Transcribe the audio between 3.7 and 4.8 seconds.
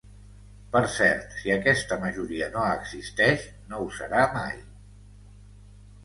no ho serà mai.